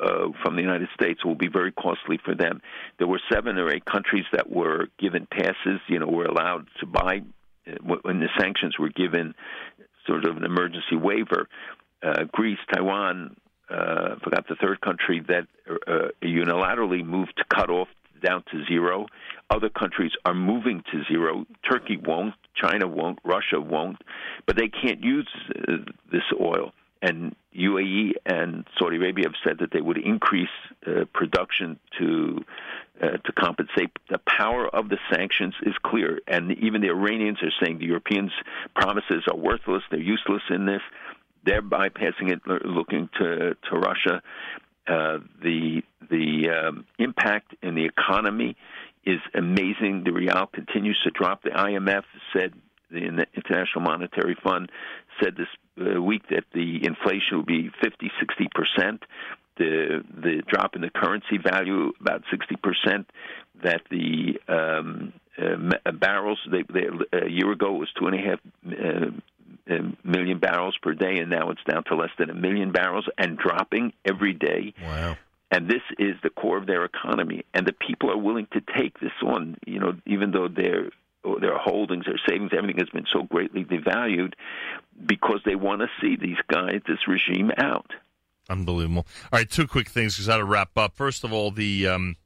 [0.00, 2.60] Uh, from the United States will be very costly for them.
[2.98, 6.86] There were seven or eight countries that were given passes, you know, were allowed to
[6.86, 7.22] buy
[7.66, 7.70] uh,
[8.02, 9.36] when the sanctions were given
[10.06, 11.48] sort of an emergency waiver.
[12.02, 13.36] Uh, Greece, Taiwan,
[13.74, 15.46] uh, forgot the third country that
[15.86, 17.88] uh, unilaterally moved to cut off
[18.24, 19.06] down to zero.
[19.50, 21.46] Other countries are moving to zero.
[21.68, 23.98] Turkey won't, China won't, Russia won't,
[24.46, 25.28] but they can't use
[25.68, 25.76] uh,
[26.10, 26.72] this oil.
[27.02, 30.48] And UAE and Saudi Arabia have said that they would increase
[30.86, 32.42] uh, production to
[33.02, 33.90] uh, to compensate.
[34.08, 38.30] The power of the sanctions is clear, and even the Iranians are saying the Europeans'
[38.74, 39.82] promises are worthless.
[39.90, 40.80] They're useless in this.
[41.44, 44.22] They're bypassing it, looking to to Russia.
[44.86, 48.56] Uh, the the um, impact in the economy
[49.04, 50.04] is amazing.
[50.04, 51.42] The rial continues to drop.
[51.42, 52.52] The IMF said
[52.90, 54.70] the International Monetary Fund
[55.22, 55.48] said this
[55.80, 59.02] uh, week that the inflation will be 50, 60 percent.
[59.56, 63.10] The the drop in the currency value about 60 percent.
[63.62, 68.40] That the um, uh, barrels they, they, a year ago was two and a half
[68.66, 69.10] uh,
[70.02, 73.36] million barrels per day, and now it's down to less than a million barrels and
[73.38, 74.74] dropping every day.
[74.82, 75.16] Wow.
[75.50, 78.98] And this is the core of their economy, and the people are willing to take
[79.00, 79.56] this on.
[79.66, 80.90] You know, even though their
[81.40, 84.34] their holdings, their savings, everything has been so greatly devalued,
[85.06, 87.90] because they want to see these guys, this regime out.
[88.50, 89.06] Unbelievable.
[89.32, 90.96] All right, two quick things because I got to wrap up.
[90.96, 92.16] First of all, the um,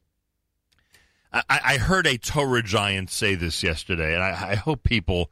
[1.33, 5.31] I, I, heard a Torah giant say this yesterday, and I, I hope people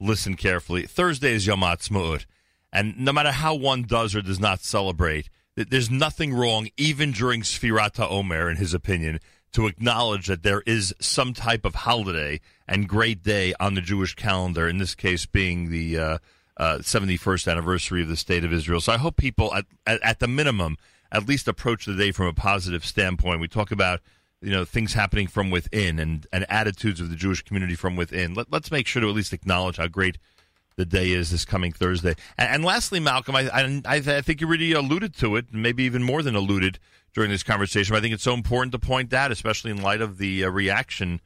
[0.00, 0.82] listen carefully.
[0.82, 2.26] Thursday is Yom Ha'atzmaut,
[2.72, 7.42] and no matter how one does or does not celebrate, there's nothing wrong, even during
[7.42, 9.18] Sfirat HaOmer, in his opinion,
[9.52, 14.14] to acknowledge that there is some type of holiday and great day on the Jewish
[14.14, 16.18] calendar, in this case being the uh,
[16.58, 18.80] uh, 71st anniversary of the State of Israel.
[18.80, 20.76] So I hope people, at, at, at, the minimum,
[21.10, 23.40] at least approach the day from a positive standpoint.
[23.40, 24.00] We talk about
[24.40, 28.34] you know things happening from within and, and attitudes of the Jewish community from within.
[28.34, 30.18] Let, us make sure to at least acknowledge how great
[30.76, 32.14] the day is this coming Thursday.
[32.38, 36.02] And, and lastly, Malcolm, I, I, I think you really alluded to it, maybe even
[36.04, 36.78] more than alluded
[37.12, 37.96] during this conversation.
[37.96, 41.20] I think it's so important to point that, especially in light of the uh, reaction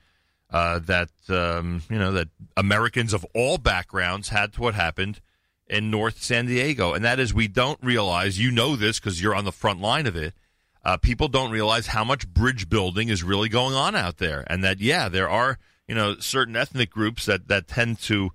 [0.51, 5.21] uh, that um, you know that Americans of all backgrounds had to what happened
[5.67, 8.39] in North San Diego, and that is we don't realize.
[8.39, 10.35] You know this because you're on the front line of it.
[10.85, 14.65] Uh, people don't realize how much bridge building is really going on out there, and
[14.65, 18.31] that yeah, there are you know certain ethnic groups that that tend to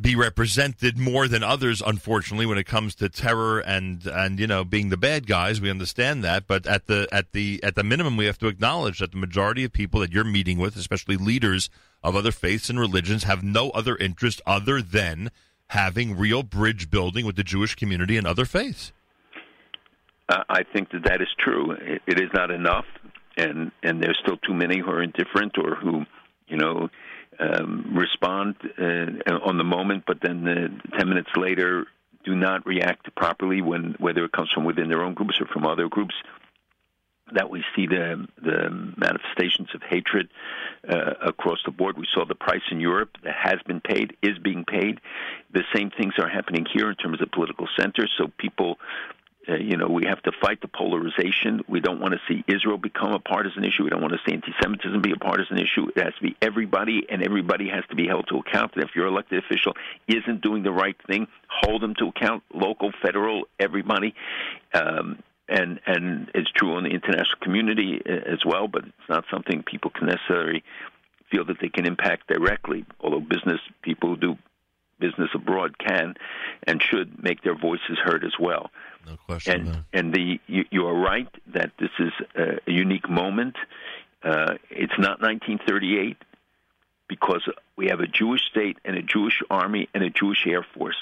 [0.00, 4.64] be represented more than others unfortunately when it comes to terror and and you know
[4.64, 5.60] being the bad guys.
[5.60, 6.46] We understand that.
[6.46, 9.64] But at the at the at the minimum we have to acknowledge that the majority
[9.64, 11.70] of people that you're meeting with especially leaders
[12.02, 15.30] of other faiths and religions have no other interest other than
[15.68, 18.92] having real bridge building with the Jewish community and other faiths
[20.28, 22.86] uh, I think that that is true it, it is not enough
[23.36, 26.04] and and there's still too many who are indifferent or who
[26.48, 26.88] you know
[27.38, 31.86] um, respond uh, on the moment, but then 10 minutes later
[32.24, 35.66] do not react properly when whether it comes from within their own groups or from
[35.66, 36.14] other groups.
[37.32, 40.28] That we see the the manifestations of hatred
[40.88, 41.96] uh, across the board.
[41.96, 45.00] We saw the price in Europe that has been paid, is being paid.
[45.52, 48.12] The same things are happening here in terms of political centers.
[48.18, 48.78] So people
[49.48, 51.62] uh, you know, we have to fight the polarization.
[51.68, 53.84] We don't want to see Israel become a partisan issue.
[53.84, 55.88] We don't want to see anti-Semitism be a partisan issue.
[55.94, 58.72] It has to be everybody, and everybody has to be held to account.
[58.74, 59.74] And if your elected official
[60.08, 62.42] isn't doing the right thing, hold them to account.
[62.52, 64.14] Local, federal, everybody.
[64.72, 65.18] Um,
[65.48, 68.66] and and it's true in the international community uh, as well.
[68.66, 70.64] But it's not something people can necessarily
[71.30, 72.84] feel that they can impact directly.
[73.00, 74.38] Although business people do
[75.04, 76.14] business abroad can
[76.66, 78.70] and should make their voices heard as well.
[79.06, 79.68] No question.
[79.68, 83.56] And, and the you, you, are right that this is a, a unique moment.
[84.22, 86.16] Uh, it's not 1938
[87.08, 87.42] because
[87.76, 90.96] we have a Jewish state and a Jewish army and a Jewish air force.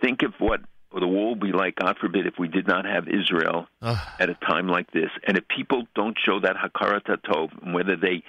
[0.00, 0.60] Think of what
[0.92, 4.34] the world would be like, God forbid, if we did not have Israel at a
[4.34, 5.10] time like this.
[5.26, 8.22] And if people don't show that Hakarat Tov, whether they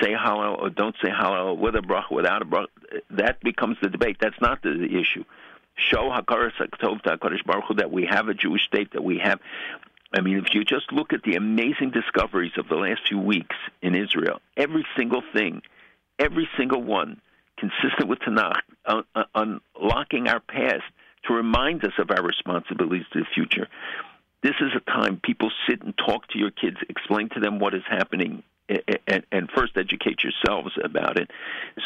[0.00, 2.66] say Hallel or don't say Hallel, with a bracha, without a bracha,
[3.10, 4.16] that becomes the debate.
[4.20, 5.24] That's not the, the issue
[5.80, 9.40] show Hakaras Hakadosh Baruch Hu that we have a Jewish state, that we have.
[10.12, 13.56] I mean, if you just look at the amazing discoveries of the last few weeks
[13.80, 15.62] in Israel, every single thing,
[16.18, 17.20] every single one,
[17.56, 18.60] consistent with Tanakh,
[19.34, 20.82] unlocking our past
[21.26, 23.68] to remind us of our responsibilities to the future.
[24.42, 27.74] This is a time people sit and talk to your kids, explain to them what
[27.74, 28.42] is happening,
[29.06, 31.30] and, and first educate yourselves about it,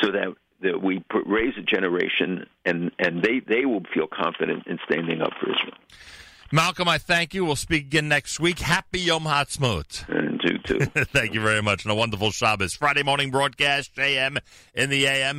[0.02, 4.78] so that that we raise a generation, and and they they will feel confident in
[4.84, 5.76] standing up for Israel.
[6.52, 7.44] Malcolm, I thank you.
[7.44, 8.60] We'll speak again next week.
[8.60, 10.04] Happy Yom Ha'atzmaut.
[10.14, 10.78] And you too.
[11.06, 12.74] thank you very much, and a wonderful Shabbos.
[12.74, 14.38] Friday morning broadcast, JM
[14.74, 15.32] in the AM.